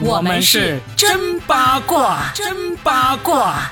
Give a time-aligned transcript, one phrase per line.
[0.00, 3.70] 我们是真八卦，真八卦。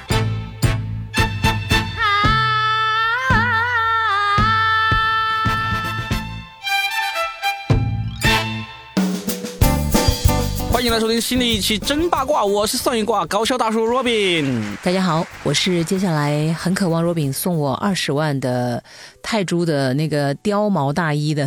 [10.72, 14.62] 欢迎来收听新的一期真八卦，我是算一卦高效大叔 Robin。
[14.82, 18.82] 大家好，我是接下来很渴望 Robin 送我二十万的
[19.22, 21.46] 泰铢的那个貂毛大衣的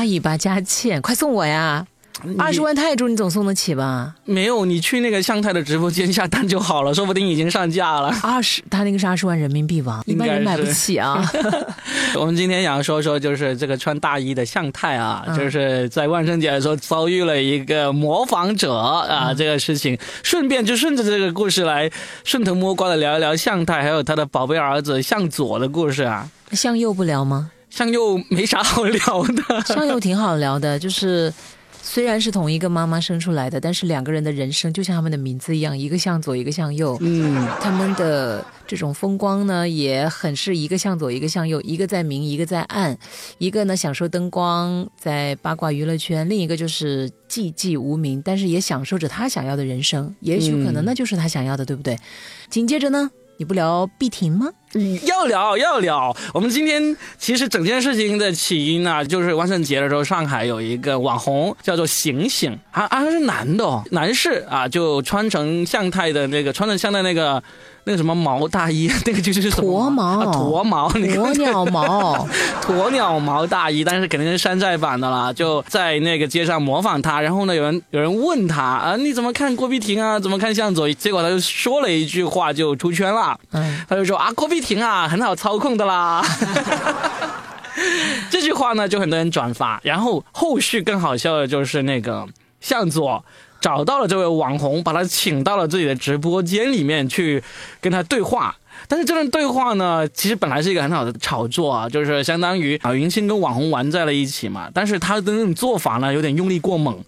[0.00, 1.86] 八亿八佳倩，快送我呀！
[2.38, 4.14] 二十万泰铢你总送得起吧？
[4.24, 8.10] 没有，你去那个向太的直播间下单就好了，说不定已经上架了。
[8.22, 10.02] 二十，他那个是二十万人民币吧？
[10.06, 11.22] 一般人买不起啊。
[12.16, 21.90] 我们今天想要说说，就是这个穿大衣的向太啊，就是在万圣节的时候遭遇了一个模仿者啊，这个事情，顺便就顺着这个故事来
[22.24, 26.26] 顺藤摸瓜的聊一聊向太还有他的宝贝儿子向左的故事啊。
[26.52, 27.50] 向右不聊吗？
[27.70, 29.60] 向右没啥好聊的。
[29.64, 31.32] 向右挺好聊的，就是。
[31.82, 36.96] 虽然是同一个妈妈生出来的，但是两个人的人生就像他们的名字一样，一个向左，一个向右。
[37.00, 42.96] 嗯，他们的这种风光呢，也很是一个向左，一个向右，一个在明，一个在暗，
[43.38, 50.14] 一个呢享受灯光，在八卦娱乐圈，另一个就是寂寂无名，但是也享受着他想要的人生。
[50.20, 51.98] 也许可能那就是他想要的，对不对？
[52.50, 53.10] 紧接着呢？
[53.38, 54.50] 你不聊碧婷吗？
[55.04, 56.16] 要聊要聊。
[56.32, 67.42] 我们今天其实整件事情的起因呢，就是万圣节的时候，上海有一个网红叫做醒醒，啊啊是男的，男士啊，就穿成向太的那个，穿成向太那个。
[67.84, 72.26] 那个什么毛大衣， 那个就是驼毛，驼毛，鸵鸟毛，
[72.68, 75.32] 鸵鸟毛大衣，但是肯定是山寨版的啦。
[75.32, 80.20] 就在那个街上模仿他，然后呢，有人有人问他啊，你怎么看郭碧婷啊？
[80.20, 80.92] 怎么看向佐？
[80.92, 83.38] 结果他就说了一句话，就出圈了。
[83.52, 86.22] 嗯，他就说啊，郭碧婷啊，很好操控的啦。
[88.30, 89.80] 这句话呢，就很多人转发。
[89.82, 92.26] 然后后续更好笑的就是那个
[92.60, 93.24] 向左。
[93.60, 97.42] 找到了这位网红，把他请到了自己的直播间里面去
[97.80, 98.56] 跟他对话。
[98.88, 104.70] 但是这段对话呢，其实本来是一个很好的炒作啊，就是相当于啊云清跟网红玩在了一起嘛。
[104.72, 106.98] 但是他的那种做法呢，有点用力过猛，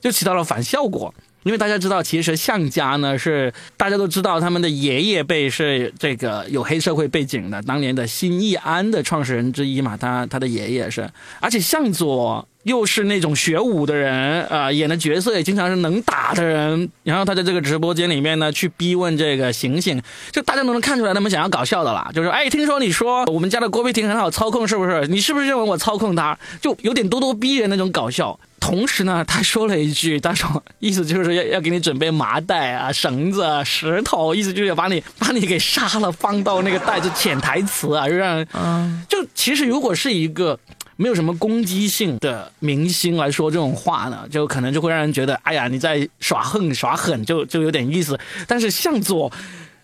[0.00, 1.14] 就起到了反效果。
[1.44, 9.96] 因为大家知道，其实向家呢是大家都知道，他们的爷爷辈是这个有黑社会背景的，当年的新义安的创始人之一嘛。
[9.96, 11.10] 他他的爷爷是，
[11.40, 12.46] 而且向左。
[12.62, 16.88] 又是那种学武的人啊，演的角色也经常是能打的人。
[17.02, 22.08] 然后他在这个直播间里面呢，去逼问这个醒醒，就大家都能看出来他们想要搞笑的啦。
[22.14, 25.04] 就是哎，听说你说我们家的郭碧婷很好操控，是不是？
[25.08, 26.38] 你是不是认为我操控她？
[26.60, 28.38] 就有点咄咄逼人那种搞笑。
[28.62, 37.10] 同时呢，他说了一句，他说意思就是要要给你准备麻袋啊、绳子、啊石头，意思就是要把你把你给杀了，放到那个袋子。
[37.16, 40.58] 潜台词啊，就让 嗯，就其实如果是一个。
[40.96, 48.16] 没有什么攻击性的明星来说这种话呢，就可能就会让人觉得，哎呀，你在耍横耍狠，就就有点意思。
[48.46, 49.32] 但是向左，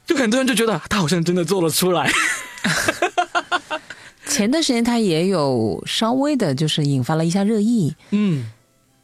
[0.06, 2.08] 就很多人就觉得他好像真的做了出来。
[4.28, 7.94] 前段时间他也有稍微的，就是引发了一下热议。
[8.10, 8.46] 嗯，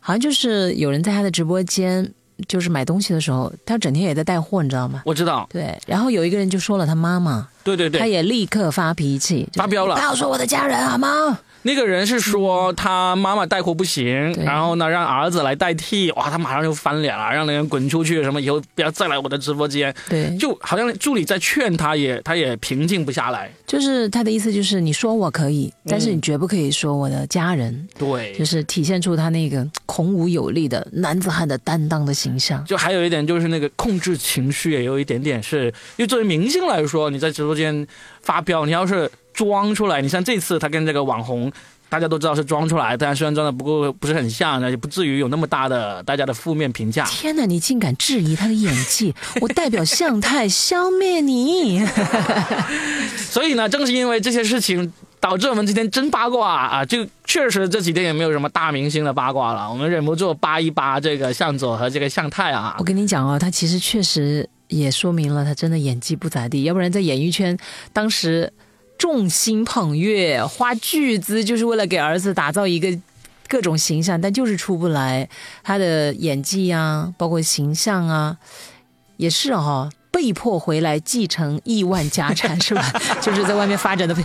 [0.07, 2.13] 好像就是有人在他的直播间，
[2.47, 5.01] 就是买东西的时候，他整天也在带货，你知道吗？
[5.07, 5.49] 我知道。
[5.51, 11.39] 对，然后有一个人就说了他妈妈，对对对，他也立刻发脾气，发飙了，不要说我的家人好吗？
[11.67, 19.93] 那个人是说他妈妈带货不行，然后呢让儿子来代替，哇，他马上就翻脸了，让那人滚出去，什么以后不要再来我的直播间。
[20.09, 23.51] 对，就好像助理在劝他，也他也平静不下来。
[23.67, 27.89] 就是他的意思就是你说我可以，但是你绝不可以说我的家人。
[27.99, 32.63] 对，就是体现出他那个孔武有力的男子汉的担当的形象。
[32.67, 37.87] 就还有一点就是那个控制情绪也有一点点，是因为作为明星来说，你在直播间
[38.21, 39.11] 发飙，你要是。
[39.35, 41.53] 装出来，你像这次他跟这个网红，
[41.89, 47.05] 大家都知道是装出来，但虽然装的不够不是很像，那也不至于有那么大的大家的负面评价。
[47.05, 49.15] 天哪，你竟敢质疑他的演技！
[49.43, 51.85] 我代表向太消灭你！
[53.19, 62.77] 所以呢，正是因为这些事情，导致我们今天真八卦啊，就确实这几天也没有什么大明星的八卦了，我们忍不住扒一扒这个向佐和这个向太啊。
[62.79, 67.57] 我跟你讲哦，他其实确实也说明了他真的演技不咋地，要不然在演艺圈
[67.93, 68.53] 当时。
[68.97, 72.89] 众星捧月，花巨资就是为了给儿子打造一个
[73.49, 75.29] 各种形象，但就是出不来。
[75.63, 78.37] 他的演技啊，包括形象啊，
[79.17, 82.83] 也是哈，被迫回来继承亿万家产是吧？
[83.21, 84.17] 就是在外面发展的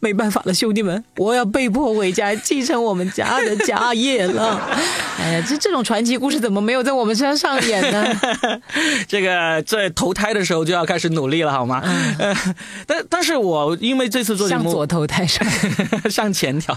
[0.00, 4.78] 没办法了，兄弟们，我要被迫回家继承我们家的家业了。
[5.22, 8.20] 哎呀，这这种传奇故事怎么没有在我们身上上演呢？
[9.06, 11.82] 这个在投胎的时候就要开始努力了，好吗？
[12.18, 12.34] 呃，
[12.86, 15.46] 但但是我因为这次做节目，向左投胎上，
[16.10, 16.76] 向前调，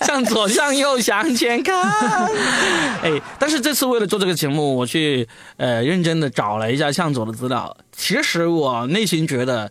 [0.00, 1.76] 向左向右向前看。
[3.02, 5.28] 哎，但是这次为了做这个节目，我去
[5.58, 7.76] 呃认真的找了一下向左的资料。
[7.92, 9.70] 其实我内心觉得，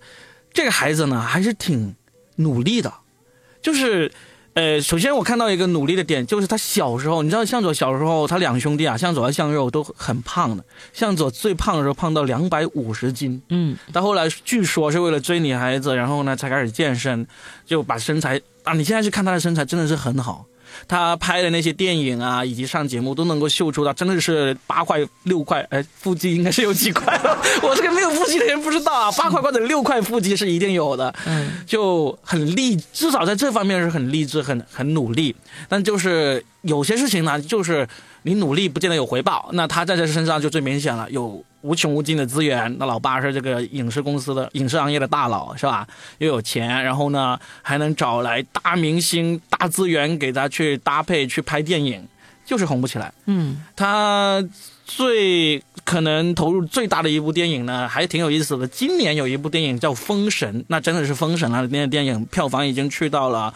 [0.53, 1.95] 这个孩子呢还是挺
[2.35, 2.93] 努力的，
[3.61, 4.11] 就是。
[4.57, 10.65] 呃，首先我看到一个努力的点，就是他小时候，你知道向佐小时候，他两兄弟啊，向佐和向右都很胖的。
[10.93, 17.27] 向佐最胖的时候胖到两百五十斤，嗯，到后来据说是为了追女孩子，然后呢才开始健身，
[17.67, 20.47] 就把身材啊，你现在去看他的身材真的是很好。
[20.87, 27.17] 他拍的那些电影啊，以及上节目都能够秀出他真的是八块六块，哎，腹肌应该是有几块，
[27.63, 35.35] 我这个没有腹肌的人不知道啊，八块或者六块腹肌是一定有的，嗯，就很励，至少在这方面是很励志、很很努力。
[35.69, 37.87] 但就是有些事情呢，就是
[38.23, 41.43] 你努力不见得有回报，那他在这身上就最明显了，有。
[41.61, 45.85] 无穷无尽的资源，那老爸是这个影视公司的影视行业的大佬，是吧？
[46.19, 52.07] 又有钱，然后呢，还能找来大明星、大资源给他去搭配去拍电影，
[52.45, 53.11] 就是红不起来。
[53.25, 54.41] 嗯，他
[54.85, 58.65] 最可能投入最大的一部电影呢，还挺有意思的。
[58.67, 61.67] 今年有一部电影叫《封神》，那真的是封神了。
[61.67, 63.53] 那个电影票房已经去到了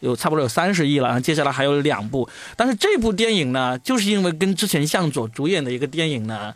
[0.00, 2.28] 有差不多有三十亿了，然后接下来还有两部。
[2.56, 6.54] 但是这部电影呢，就是因为跟之前向佐主演的一个电影呢。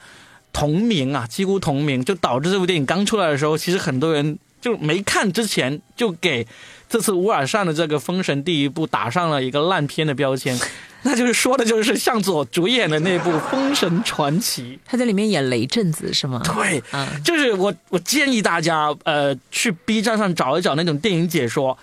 [0.53, 6.45] 同名啊，几乎同名，就导致这部电影刚出来的时候，其实很多人就没看之前，就给
[6.89, 10.59] 这次乌尔善的这个《封神》第一部打上了一个烂片的标签，
[11.05, 16.43] 那就是说的就是向佐主演的那部《封神传奇》， 他在里面演雷震子是吗？
[16.45, 16.83] 对，
[17.25, 21.79] 就是我我建议大家呃去 B 站上找一找那种电影解说，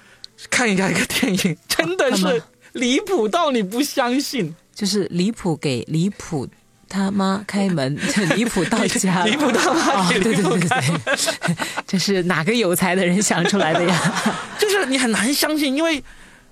[0.50, 2.42] 看一下一个电影， 真的是
[2.74, 6.48] 离谱到你不相信，就是离谱给离谱。
[6.90, 8.00] 他妈开门，
[8.38, 11.56] 离谱到家， 离谱到妈对对对对对，
[11.86, 14.14] 这是哪个有才的人想出来的呀？
[14.58, 16.02] 就是你很难相信，因为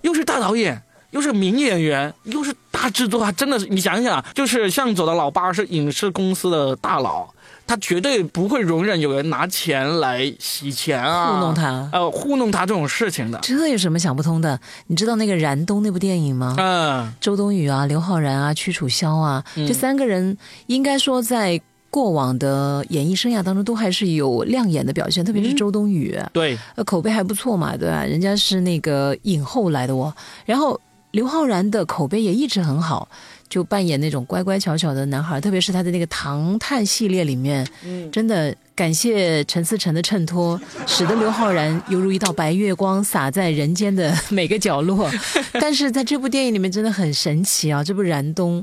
[0.02, 3.32] 又是大导演，又是名演员，又是大制作啊！
[3.32, 7.34] 真的是，你想想，就是向佐的老爸是影视公司的大佬。
[7.68, 13.40] 他绝对不会容忍有人拿钱来洗钱啊，糊弄他，呃，糊弄他这种事情的。
[13.42, 14.60] 这有什么想不通的？
[14.88, 16.56] 你知道那个燃冬那部电影吗？
[16.60, 21.60] 嗯，周冬雨啊，刘昊然啊，屈楚萧啊，这三个人应该说在
[21.90, 28.04] 过往的演艺生涯当中都还是有亮眼的表现，特别是周冬雨，对，呃，口碑还不错嘛，对吧？
[28.04, 30.14] 人家是那个影后来的哦。
[30.46, 30.80] 然后
[31.12, 33.08] 刘昊然的口碑也一直很好。
[33.48, 45.10] 就扮演那种乖乖巧巧的男孩，特别是他的那个唐探系列里面，嗯，真的感谢陈思诚的衬托，使得刘昊然犹如一道白月光洒在人间的每个角落。
[45.62, 47.84] 但是在这部电影里面真的很神奇啊！
[47.84, 48.62] 这部《燃冬》，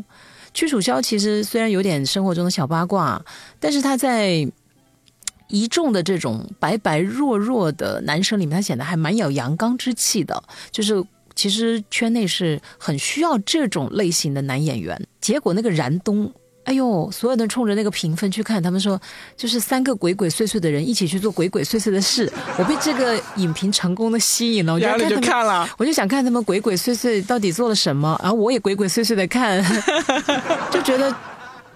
[0.53, 3.25] 屈楚萧其实虽然有点生活中的小八卦，
[3.61, 4.47] 但是他在
[5.49, 11.03] 一众的这种白白弱弱的男生里面，他显得还蛮有阳刚之气的，就是。
[11.35, 15.01] 其实圈内是很需要这种类型的男演员。
[15.21, 16.33] 结果那个燃冬，
[16.65, 19.01] 哎呦，所有人冲着那个评分去看，他们说
[19.37, 22.31] 就是三个鬼鬼祟祟的人一起去做鬼鬼祟祟的事。
[22.57, 24.87] 我被这个影评成功的吸引了，我就
[25.21, 29.63] 看了，我就想看他们鬼鬼祟祟到底做了什么，然后我也鬼鬼祟祟的看，
[30.71, 31.15] 就觉得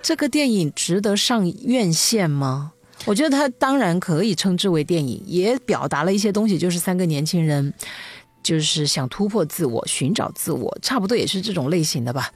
[0.02, 2.72] 这个电影值得上院线吗？
[3.04, 7.72] 我觉得它当然可以称之为电影，也表达了一些东西，就是三个年轻人。
[8.46, 12.30] 就是想突破自我，寻找自我，差不多也是这种类型的吧。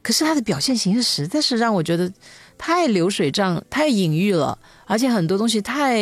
[0.00, 2.10] 可是他的表现形式实在是让我觉得
[2.56, 6.00] 太流水账、太隐喻了，而且很多东西太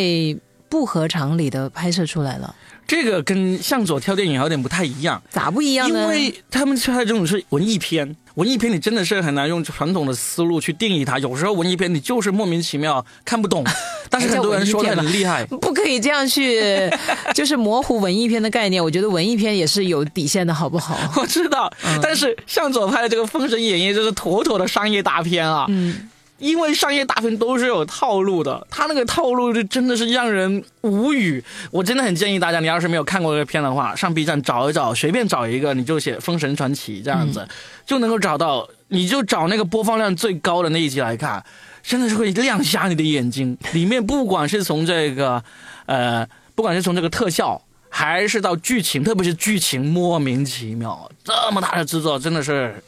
[0.69, 2.55] 不合常理的拍摄出来了。
[2.87, 6.03] 这个跟向佐挑电影有点不太一样，咋不一样呢？
[6.03, 11.19] 因为他们拍的这种是文艺片，文艺片你真的是很难用传统的思路去定义它。
[11.19, 13.65] 有时候文艺片你就是莫名其妙看不懂，
[14.09, 16.91] 但是很多人说的很厉害， 不可以这样去，
[17.35, 18.83] 就是模糊文艺片的概念。
[18.83, 20.99] 我觉得文艺片也是有底线的，好不好？
[21.17, 25.67] 我知道，但是向佐拍的这个《封神演义》就是妥妥的商业大片啊。
[25.69, 26.09] 嗯。
[26.39, 31.43] 因为商业大片都是有套路的，他那个套路就真的是让人无语。
[31.71, 37.47] 我真的很建议大家，你要是没有看过这个片的话，上 B 站找一找，随便找一个，你就写《封神传奇》这样子，
[37.87, 38.69] 就能够找到。
[38.89, 41.45] 你就找那个播放量最高的那一集来看，
[41.83, 43.59] 真的是会亮瞎你的眼睛。
[43.73, 45.43] 里面不管是从这个，
[45.87, 46.25] 呃，
[46.55, 52.81] 不管是从这个特效，还是到剧情，特别是剧情莫名其妙，这么大的制作，真的是。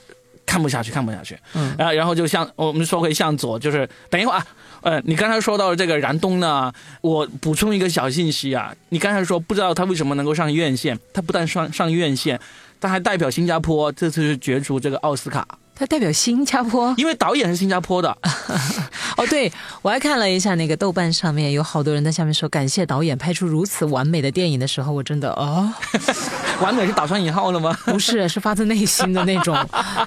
[0.48, 1.38] 看不下去，看不下去。
[1.52, 4.46] 嗯，然后，然后就像我们说回向左，就是等一会儿啊，
[4.80, 12.40] 呃，你刚才说到这个燃冬呢，我补充一个小信息啊，你刚才说不知道他为什么能够上院线，他不但上上院线，
[12.80, 15.46] 他还代表新加坡这次是角逐这个奥斯卡
[15.78, 16.92] 他代表新加坡。
[16.96, 18.16] 因为导演是新加坡的。
[19.16, 19.50] 哦，对，
[19.82, 25.72] 我还看了一下那个豆瓣上面有好多人在下面说感谢导演拍出如此完美的电影的时候，我真的哦，
[26.62, 27.76] 完美是打上引号了吗？
[27.86, 29.56] 不是，是发自内心的那种。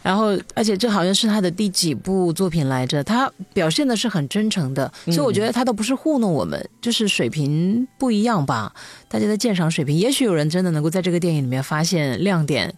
[0.02, 8.72] 然后，而且这好像是他的第几部作品来着，他表现的是很真诚的，所以我觉得他都不是糊弄我们，就是水平不一样吧，
[9.10, 12.74] 大家的鉴赏水平，也许有人真的能够在这个电影里面发现亮点。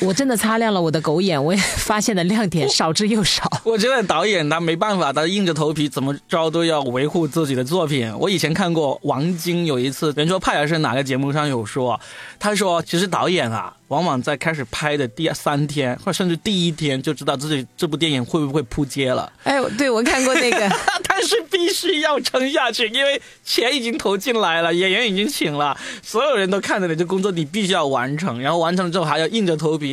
[0.00, 3.44] 我真的擦亮了我的狗眼，我也发现的亮点少之又少。
[3.64, 8.12] 我觉得导演他没办法，他硬着头皮怎么着都要维护自己的作品。
[8.18, 11.98] 我以前看过王晶有一次圆桌派还是哪个节目上有说，
[12.38, 13.74] 他说其实导演啊。
[13.88, 19.30] 往往在开始拍的第三天，或者甚至第一天，就知道自己这部电影会不会扑街了。
[19.44, 20.68] 哎，对我看过那个，
[21.06, 28.40] 但是必须要撑下去，因为钱已经投进来了，演员已经请了，所有人都看着你这工作，你必须要完成。
[28.40, 29.83] 然后完成了之后，还要硬着头皮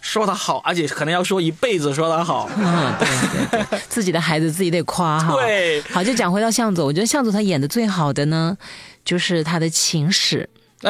[0.00, 2.48] 说他好，而且可能要说一辈子说他好。
[2.56, 3.08] 嗯，对
[3.50, 5.34] 对对，自己的孩子自己得夸哈。
[5.34, 8.56] 对，好，就讲回到向佐，我觉得向佐他演的最好的呢，
[9.04, 10.48] 就是他的情史。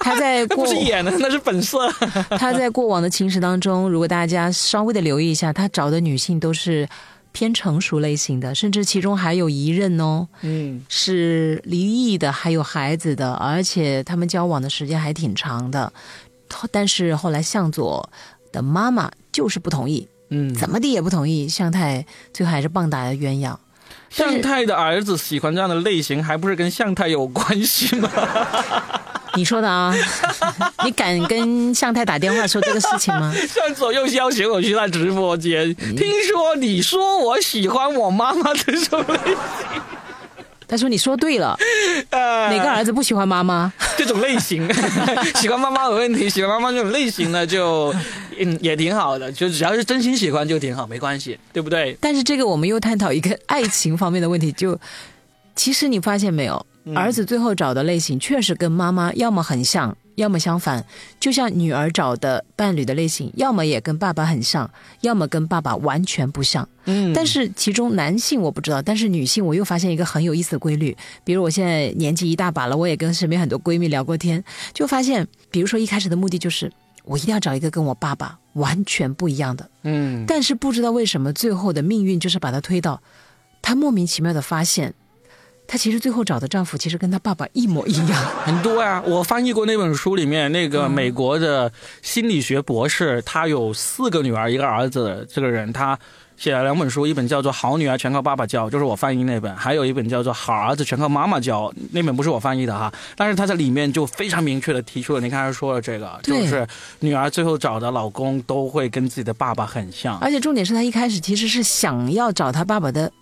[0.00, 1.88] 他在过不是演的，那是本色。
[2.36, 6.88] 他在过往的情史当中，如果大家稍微的留意一下，他找的女性都是
[7.30, 15.92] 偏成熟类型的，甚至其中还有一任哦，嗯，是离异的，还有孩子的，而且他们交往的时间还挺长的。
[16.70, 18.10] 但是后来向佐
[18.52, 21.48] 的妈妈就是不同意，嗯，怎么地也不同意。
[21.48, 23.56] 向太最后还是棒打了鸳鸯。
[24.08, 28.10] 向太的儿子喜欢这样的类型，还不是跟向太有关系吗？
[29.36, 29.94] 你说的啊，
[30.84, 33.32] 你敢跟向太打电话说这个事情吗？
[33.46, 39.80] 向左又邀请我去他直播间，听说你说我喜欢我妈妈这种类型。
[40.70, 41.56] 他说你说对了，
[42.10, 43.72] 呃 哪个儿子不喜欢妈妈？
[43.98, 44.68] 这种类型，
[45.34, 47.92] 喜欢妈妈有问题，喜欢妈妈这种类型呢，就
[48.38, 51.96] 嗯也挺好的，就只要是真心喜欢就挺好，没关系，对不对？
[52.00, 54.78] 但是这个我们又探讨一个爱情方面的问题，就
[55.56, 56.64] 其实你发现没有？
[56.94, 60.84] 儿子最后找的类型确实跟妈妈要么很像，要么相反。
[61.18, 66.68] 就像女儿找的伴侣的类型，要么也跟爸爸很像，要么跟爸爸完全不像。
[66.84, 70.96] 嗯，但是其中男性我不知道，但是女性我又发现一个很有意思的规律。
[71.24, 76.70] 比如我现在年纪一大把了，我也跟身边很多闺蜜聊过天，就发现，比如说一开始的目的就是
[77.04, 79.68] 我一定要找一个跟我爸爸完全不一样的。
[79.82, 83.02] 嗯，但是不知道为什么最后的命运就是把他推到，
[83.62, 84.94] 他莫名其妙的发现。
[85.70, 89.00] 她其实最后找的丈夫其实跟她爸爸一模一样，很多呀。
[89.06, 91.70] 我翻译过那本书里面那个美国的
[92.02, 95.96] 心理学博士，他有四个女儿一个儿子，这个人他
[96.36, 102.92] 写了两本书，一本叫做《好女儿全靠爸爸教》，就是我翻译那本；还有一本叫做《好儿子全靠妈妈教》，那本不是我翻译的哈。
[103.14, 106.66] 但是他在里面就非常明确的提出了，你刚才说了这个，就是
[106.98, 113.12] 女儿最后找的老公都会跟自己的爸爸很像，而且重点是他一开始其实是想要找他爸爸的。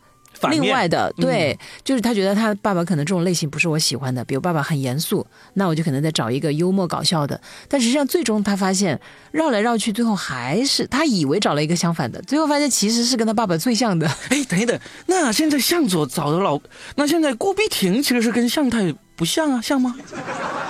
[0.51, 7.41] 另外的，对，就是他觉得他爸爸可能这种类型不是我喜欢的，比如爸爸很严肃，那我就可能再找一个幽默搞笑的。
[7.69, 9.01] 但实际上，最终他发现
[9.33, 14.07] 绕来绕去，最后还是他以为找了一个相反的，最后发现其实是跟他爸爸最像的。
[14.31, 16.61] 哎，等一等，那现在向佐找的老，
[16.97, 18.95] 那现在郭碧婷其实是跟向太。
[19.19, 19.97] 不像啊，像吗？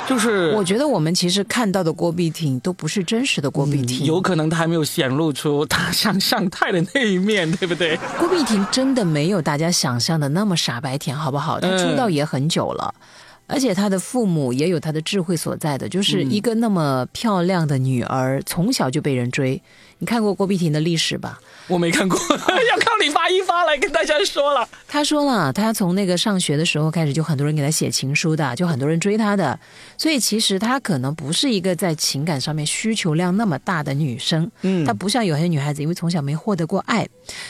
[0.09, 7.99] 就是我觉得我们其实看到的郭碧婷都不是真实的郭碧婷，有可能她还没有显露出她像向太的那一面，对不对？
[8.19, 11.61] 郭碧婷真的没有大家想象的那么傻白甜，好不好？
[11.61, 12.95] 她出道也很久了，
[13.49, 19.61] 而且她的父母也有她的智慧所在的，就是一个那么漂亮的女儿，从小就被人追。
[20.01, 21.41] 你看过郭碧婷的历史吧？
[21.67, 24.69] 我没看过， 要靠你发一发来跟大家说了。
[24.87, 29.59] 他说了，他从那个上学的时候开始，就很多人给他写情书的，就很多人追他的。
[29.97, 34.49] 所以其实他可能不是一个在情感上面需求量那么大的女生。
[34.63, 37.05] 嗯，她不像有些女孩子，因为从小没获得过爱，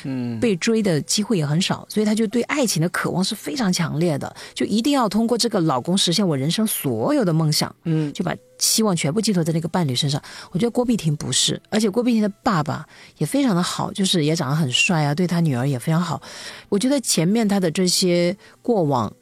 [0.05, 7.75] 嗯，被追的机会也很少，所以她就对爱情的渴望是非常强烈的，就一定要通过这个老公实现我人生所有的梦想。
[7.85, 8.37] 嗯，就把。
[8.61, 12.85] 希望全部寄托在那个伴侣身上，我觉得郭碧婷不是，而且郭碧婷的爸爸
[13.19, 16.21] 也非常的好，就是也长得很帅啊，对他女儿也非常好。
[16.69, 19.15] 我觉得前面他的这些过往，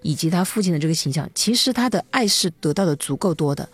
[0.00, 3.68] 以及他父亲的这个形象，其实他的爱是得到的足够多的，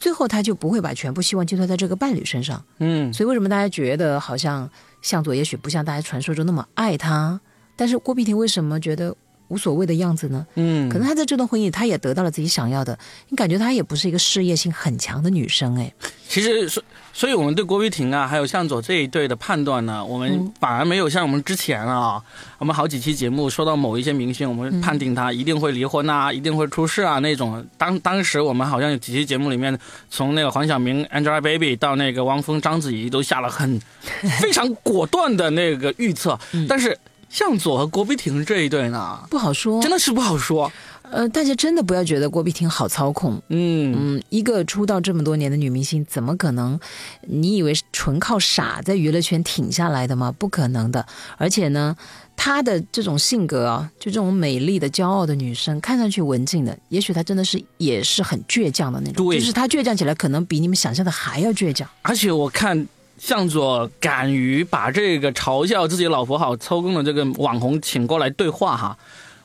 [0.00, 2.64] 最后他就不会把全部希望寄托在这个伴侣身上。
[2.78, 4.70] 嗯，所以为什么大家觉得好像
[5.02, 7.38] 向佐也许不像大家传说中那么爱他，
[7.76, 9.14] 但是郭碧婷为什么觉得？
[9.54, 10.44] 无所谓的样子呢？
[10.56, 12.98] 嗯，可能她在这段婚姻里，她也得到了自己想要的。
[13.28, 15.92] 你感觉她也不是一个事业性很强的女生，哎，
[16.28, 16.82] 其实所
[17.12, 22.20] 所以，我们对郭碧婷啊，还有向佐这一对的判断呢，我们反而没有像我们之前啊，
[22.58, 27.64] 我们好几期节目说到某一些明星，我们判定他一定会离婚啊，一定会出事啊那种。
[27.78, 29.78] 当当时我们好像有几期节目里面，
[30.10, 33.80] 从那个黄晓明 Angelababy 到那个汪峰章子怡，都下了很
[34.40, 36.36] 非常果断的那个预测。
[36.68, 36.98] 但是
[37.34, 40.70] 向佐和郭碧婷这一对呢，不好说，真的是不好说。
[41.02, 43.42] 呃，大家真的不要觉得郭碧婷好操控。
[43.48, 46.78] 嗯嗯，一个出道这么多年的女明星，怎么可能？
[47.22, 50.30] 你以为纯靠傻在娱乐圈挺下来的吗？
[50.38, 51.04] 不可能的。
[51.36, 51.96] 而且呢，
[52.36, 59.26] 她的这种性格啊，就这种美丽的、骄傲的女生，看上去文静的，也许她真的是也是很倔强的那种。
[59.26, 61.88] 对就是她倔强起来，可能比你们想象的还要倔强。
[62.02, 62.86] 而且我看
[63.24, 68.98] 向佐敢于把这个嘲笑自己老婆好操控的这个网红请过来对话哈，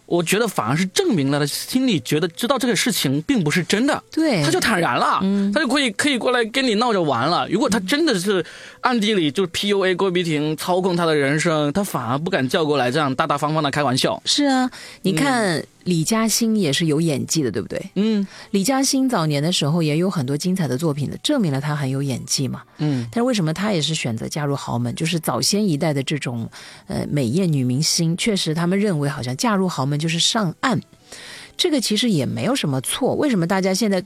[0.05, 5.49] 我觉得反而是证明了他心里觉得知道这个事情并不是真的，对，他就坦然了，嗯。
[5.53, 7.47] 他就可以可以过来跟你闹着玩了。
[7.47, 8.45] 如果他真的是
[8.81, 14.21] 暗地里就是 PUA 郭碧婷操控他的人生，他反而不敢叫过来这样大大方方的开玩笑。
[14.25, 14.69] 是啊，
[15.03, 17.83] 你看李嘉欣也是有演技的，对不对？
[17.95, 22.61] 嗯李嘉欣早年的时候也有很多精彩的作品的，证明了她很有演技嘛。
[22.77, 24.93] 嗯但是为什么她也是选择嫁入豪门？
[24.93, 26.49] 就是早先一代的这种
[26.87, 30.79] 呃美艳女明星，确实他们认为好像嫁入豪门就是上岸，
[31.57, 33.15] 这个其实也没有什么错。
[33.15, 34.05] 为什么大家现在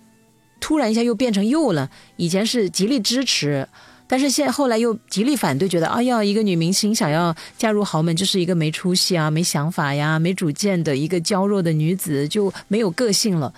[0.60, 1.90] 突然一下又变成又了？
[2.16, 3.68] 以前是极力支持。
[4.08, 13.54] 但是现后来又极力反对，觉得哎呀，一个女明星想要嫁入豪门，就是一个没出息啊、没想法呀、没主见的一个娇弱的女子，就没有个性了。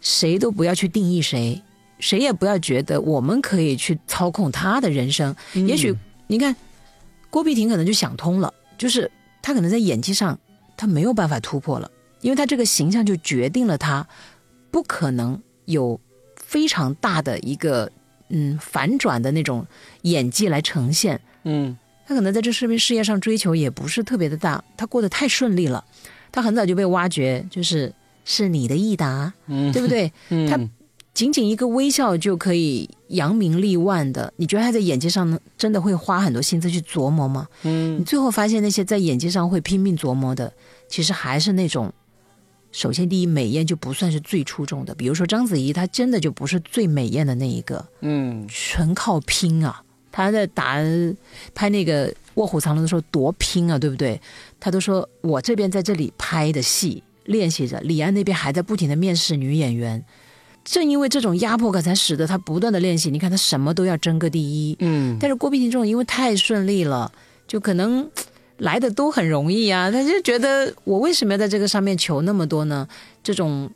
[0.00, 1.62] 谁都不要去定义谁，
[1.98, 5.34] 谁也不要觉得我们可以去操控她的人生。
[5.54, 5.96] 也许
[6.26, 6.54] 你看，
[7.30, 10.38] 郭碧婷可能就想通了，就是她可能在演技上
[10.76, 14.06] 她没有办法突破了，因为她这个形象就决定了她
[14.70, 15.98] 不可能有
[16.36, 17.90] 非常大的一个
[18.28, 19.66] 嗯反转的那种
[20.02, 21.20] 演技来呈现。
[21.44, 21.76] 嗯
[22.06, 25.82] 他可能在这事事业上追求也不是特别的大，他过得太顺利了，
[26.30, 27.92] 他很早就被挖掘，就是
[28.26, 30.12] 是你的益达，嗯，对不对？
[30.28, 30.60] 嗯他
[31.14, 37.46] 仅仅一个微笑就可以扬名立万的，你觉得他在演技上呢真的会花很多心思去琢磨吗？
[37.62, 40.52] 嗯你最后发现那些在演技上会拼命琢磨的，
[40.88, 41.90] 其实还是那种，
[42.74, 49.80] 首先第一美艳就不算是最出众的，比如说章子怡，她真的就不是最美艳的那一个，嗯纯靠拼啊！
[50.10, 50.82] 她在打
[51.54, 54.20] 拍那个《卧虎藏龙》的时候多拼啊，对不对？
[54.58, 60.04] 她都说我这边在这里拍的戏练习着，李安那边还在不停的面试女演员。
[60.64, 63.08] 正因为这种压迫感，才使得她不断的练习。
[63.08, 67.12] 你看她什么都要争个第一，嗯，但是郭碧婷这种因为太顺利了，
[67.46, 68.10] 就可能
[68.58, 69.90] 来的都很容易啊。
[69.90, 72.86] 他就觉得我为什么要在这个上面求那么多呢？
[73.22, 73.70] 这种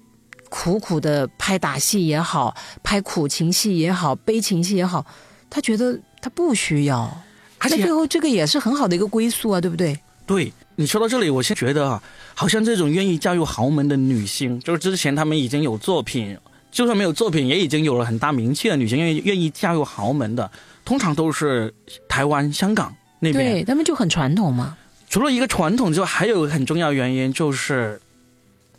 [0.49, 5.05] 苦苦的拍打戏也好，拍苦情戏也好，悲情戏也好，
[5.51, 7.23] 他觉得他不需要。
[7.59, 9.99] 而且那最后这个也是很好的一个归宿啊，对不对？
[10.27, 12.03] 对你说到这里，我现在觉得啊，
[12.35, 16.39] 好像这种愿意嫁入豪门的女星，就是之前她们已经有作品，
[16.71, 20.51] 就算没有作品，也已经有了很大名气的女星，愿意愿意嫁入豪门的，
[20.85, 21.75] 通常都是
[22.09, 23.53] 台湾、香港那边。
[23.53, 24.77] 对他们就很传统嘛。
[25.09, 28.01] 除了一个传统之外，还有一个很重要原因就是，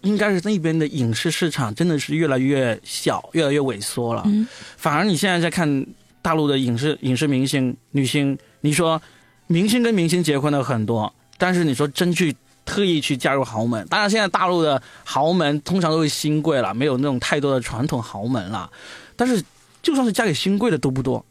[0.01, 4.23] 应该是那边的影视市场真的是越来越小，越来越萎缩了。
[4.25, 4.47] 嗯
[4.77, 5.85] 反而你现在在看
[6.21, 9.01] 大陆的影视影视明星女星，你说
[9.47, 18.69] 明星跟明星结婚的很多，但是你说真去特意去嫁入豪门，当然现在大陆的豪门通常都是新贵了，没有那种太多的传统豪门了。
[19.15, 19.43] 但是
[19.81, 21.25] 就算是嫁给新贵的都不多？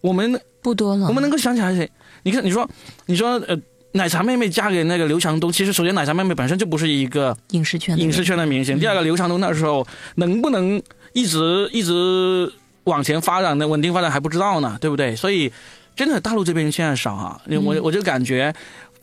[0.00, 1.08] 我们不多了。
[1.08, 1.90] 我们能够想起来谁？
[2.24, 2.68] 你看，你说，
[3.06, 3.56] 你说，呃，
[3.92, 10.82] 奶茶妹妹嫁给那个刘强东，其实首先奶茶妹妹本身就不是一个影视圈影视圈的明星，第二个刘强东那时候能不能
[11.12, 12.52] 一直一直
[12.84, 15.14] 往前发展的稳定发展还不知道呢，对不对？
[15.14, 15.52] 所以
[15.94, 18.52] 真的大陆这边现在少啊，我我就感觉，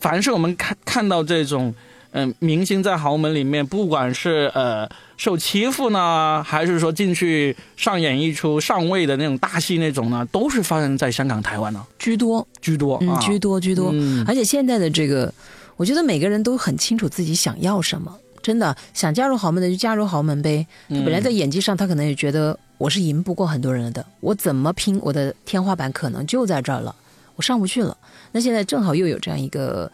[0.00, 1.74] 凡是我们看看到这种。
[2.12, 13.90] 嗯，明星在豪门里面，不管是呃受欺负呢，还是说进去上演一出上位的那种大戏那种呢，都是发生在香港、台湾呢居多，居多嗯，啊，居多居多。
[13.94, 15.32] 嗯而且现在的这个，
[15.76, 18.14] 我觉得每个人都很清楚自己想要什么。
[18.42, 20.66] 真的想加入豪门的就加入豪门呗。
[20.90, 26.94] 他本来在演技上，他可能也觉得我是赢不过很多人的，我怎么拼，我的天花板可能就在这儿了，
[27.36, 27.96] 我上不去了。
[28.32, 29.90] 那现在正好又有这样一个。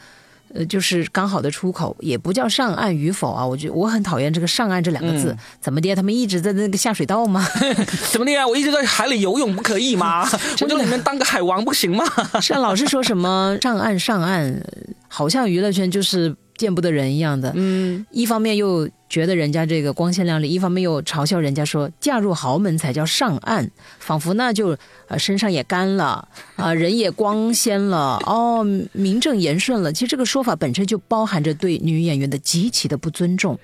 [0.55, 3.47] 呃，就是刚好的出口，也不叫上岸与否啊。
[3.47, 5.95] 我觉我很讨厌这个“上岸”这两个字，嗯怎么的？
[5.95, 7.47] 他们一直在那个下水道吗？
[8.11, 8.47] 怎么的呀？
[8.47, 10.29] 我一直在海里游泳，不可以吗？
[10.63, 12.05] 我就里面当个海王不行吗？
[12.41, 14.63] 是啊，老是说什么上岸上岸，
[15.09, 17.53] 好像娱乐圈就是见不得人一样的。
[17.55, 24.77] 嗯，一方面又觉得人家这个光鲜亮丽，一方面又嘲笑人家说嫁入豪门才叫上岸，仿佛那就
[25.09, 29.93] 呃身上也干了啊、人也光鲜了哦，名正言顺了。
[29.93, 33.59] 其实这个说法本身就包含着对女演员的极其的不尊重。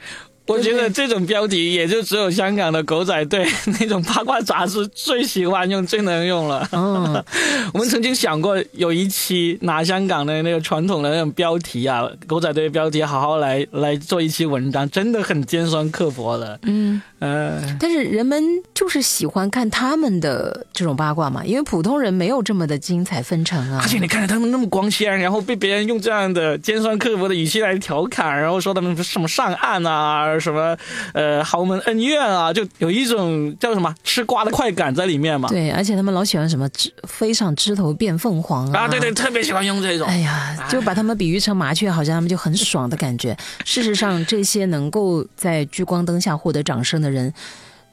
[0.47, 3.47] 我觉得这种标题也就只有香港的狗仔队
[3.81, 6.69] 那种八卦杂志最喜欢用、最能用了。
[6.73, 7.25] 嗯，
[7.73, 16.59] 我们曾经想过有一期拿香港的那个传统的那种标题啊，狗仔队标题，好好来来做一期文章，真的很尖酸刻薄的。
[16.65, 18.43] 嗯，呃，但是人们
[18.75, 23.89] 就是喜欢看他们的这种八卦嘛，因为普通人没有这么的精彩纷呈啊而。
[23.89, 30.77] 且你看着他们那么光鲜，然后被别人用这样的尖酸刻薄的语气来调侃，然后说他们什么上岸啊，什么
[31.13, 35.49] 呃豪门恩怨啊，就有一种叫什么吃瓜的快感在里面嘛。
[35.49, 40.07] 对，而且他们老喜欢什么枝飞上枝头变凤凰啊，啊，对对，特别喜欢用这种。
[40.07, 43.37] 哎呀，就把他们比喻成麻雀，好像他们就很爽的感觉。
[43.65, 47.33] 事实上，这些能够在聚光灯下获得掌声的人，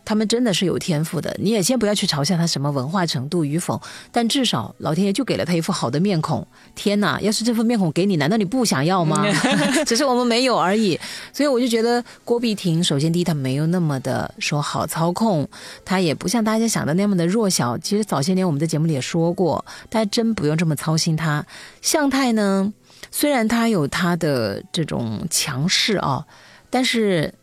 [0.04, 1.36] 他们真的是有天赋的。
[1.40, 6.46] 你也先不要去嘲笑他什么文化程度与否，但至少老天爷就给了他一副好的面孔。
[6.76, 9.26] 天哪，要是这副面孔给你，难道你不想要吗？
[9.86, 11.00] 只是我们没有而已。
[11.34, 15.48] 所以我就觉得郭碧婷，首先第一，她没有那么的说好操控，
[15.86, 17.78] 她也不像大家想的那么的弱小。
[17.78, 21.46] 其实早些年我们在节目里也说过，大家真不用这么操心她。
[21.82, 22.74] 向太呢，
[23.12, 26.26] 虽然她有她的这种强势啊，
[26.70, 27.34] 但是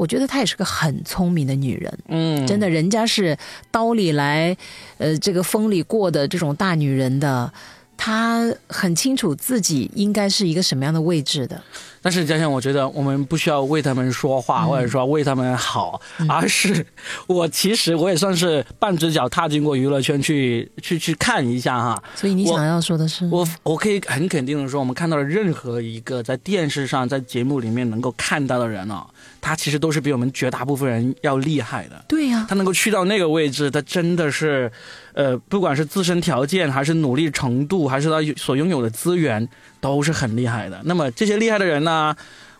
[0.00, 1.98] 我觉得她也是个很聪明的女人。
[2.08, 3.36] 嗯，真的，人家是
[3.70, 4.56] 刀里来，
[4.96, 7.52] 呃，这个风里过的这种大女人的，
[7.98, 11.62] 她很清楚自己应该是一个什么样的位置的。
[12.02, 16.86] 但是加上，我觉得我们不需要为他们说话，或者说为他们好，而是
[17.26, 22.02] 我其实我也算是半只脚踏进过娱乐圈去去去看一下哈。
[22.16, 29.06] 所以你想要说的是，我我可以很肯定的说，我们看到了任何一个在电视上、在节目里面能够看到的人哦，
[29.40, 32.04] 他其实都是比我们绝大部分人要厉害的。
[32.08, 34.70] 对呀、他能够去到那个位置，他真的是，
[35.14, 39.48] 呃，不管是自身条件，还是努力程度，还是他所拥有的资源，
[39.80, 40.80] 都是很厉害的。
[40.84, 42.14] 那么这些厉害的人呢，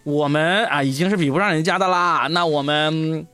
[0.05, 2.27] 我们啊已经是比不上人家的啦。
[2.31, 3.27] 那我们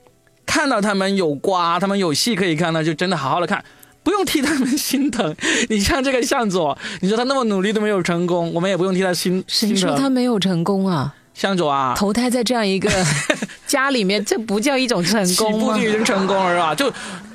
[0.45, 3.65] 看到他们有瓜，他们有戏可以看呢，就真的好好的看。
[4.03, 5.35] 不用替他们心疼，
[5.69, 9.89] 你像这个向佐，你说他那么努力都没有成功，我们也不用替他心谁心疼。
[9.89, 11.13] 说他没有成功啊？
[11.37, 12.91] 向佐啊，投胎在这样一个
[13.69, 15.89] 家里面，这不叫一种成功吗步就？
[15.89, 16.75] 已经成功了是吧？
[16.75, 16.91] 就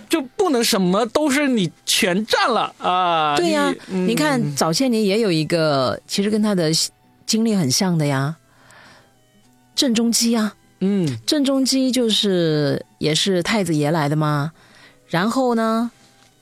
[0.10, 3.36] 就不能什么都是你全占了啊！
[3.38, 6.72] 对呀、你嗯你看早些年也有一个，其实跟他的
[7.28, 8.36] 经历很像的呀，
[9.76, 14.52] 郑中基啊，嗯，郑中基就是也是太子爷来的嘛，
[15.08, 15.92] 然后呢，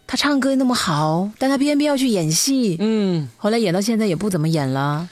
[0.07, 5.07] 他唱歌那么好，但他偏偏要去演戏，嗯，后来演到现在也不怎么演了，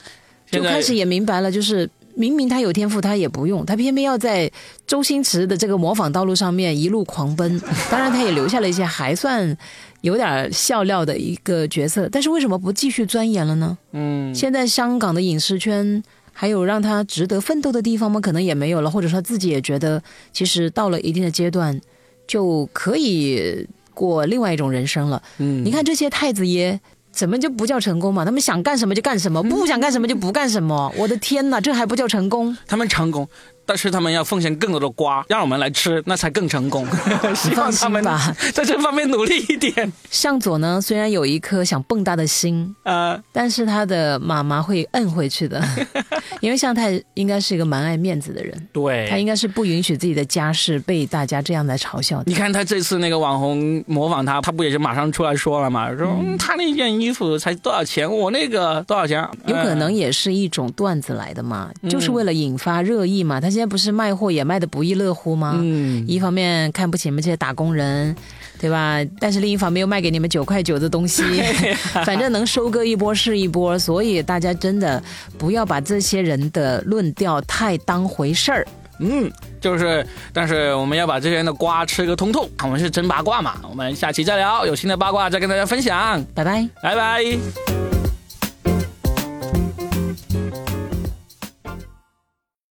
[0.50, 4.50] 就开始也明白了，就是明明他有天赋，他也不用，他偏偏要在
[4.86, 7.60] 周星驰的这个模仿道路上面一路狂奔。
[7.88, 9.56] 当然，他也留下了一些还算
[10.00, 13.78] 有点笑料的一个角色，但是为什么不继续钻研了呢？
[13.92, 16.02] 嗯，现在香港的影视圈。
[16.40, 18.20] 还有让他值得奋斗的地方吗？
[18.20, 20.00] 可能也没有了，或者说他自己也觉得，
[20.32, 21.80] 其实到了一定的阶段，
[22.28, 25.20] 就可以过另外一种人生了。
[25.38, 26.78] 嗯，你看这些太子爷。
[27.18, 28.24] 怎么就不叫成功嘛？
[28.24, 30.92] 他们想干什么就干什么，不想干什么就不干什么。
[30.96, 32.56] 我的天哪，这还不叫成功？
[32.64, 33.28] 他们成功，
[33.68, 36.84] 但是他们要奉献更多的瓜，让我们来吃，那才更成功。
[37.36, 39.92] 希望他们吧在这方面努力一点。
[40.10, 45.62] 向佐呢，虽然有一颗想蹦跶的心，呃，但是他的妈妈会摁回去的，
[46.42, 49.28] 因为向太应该是一个蛮爱面子的人，对他应。
[49.28, 52.24] 该是不允许自己的家世被大家这样来嘲笑的。
[52.28, 55.94] 你看他这次那个网红模仿他，他不也是马上出来说了嘛？
[55.94, 59.22] 说、嗯、他那件衣服才多少钱，我那个多少钱？
[59.44, 63.38] 有可能呃也是一种段子来的嘛，嗯就是为了引发热议嘛。
[63.38, 65.56] 他现在不是卖货也卖的不亦乐乎吗？
[65.60, 68.14] 嗯，一方面看不起你们这些打工人，
[68.60, 69.00] 对吧？
[69.18, 71.24] 但是另一方面又卖给你们九块九的东西，
[72.06, 73.76] 反正能收割一波是一波。
[73.76, 75.02] 所以大家真的
[75.36, 78.64] 不要把这些人的论调太当回事儿。
[79.00, 79.28] 嗯，
[79.60, 82.48] 就是，但是我们要把这些人的瓜吃个通透。
[82.62, 86.68] 我们是真八卦嘛，我们下期再聊，有新的八卦再跟大家分享，拜拜。
[86.80, 87.87] 拜拜。